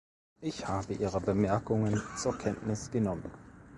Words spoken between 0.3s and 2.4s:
Ich habe Ihre Bemerkungen zur